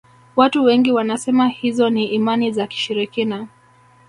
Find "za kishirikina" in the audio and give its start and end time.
2.51-3.47